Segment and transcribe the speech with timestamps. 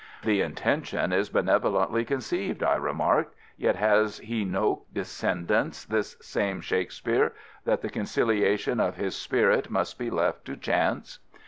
[0.23, 3.35] "The intention is benevolently conceived," I remarked.
[3.55, 7.33] "Yet has he no descendants, this same Shakespeare,
[7.65, 11.19] that the conciliation of his spirit must be left to chance?"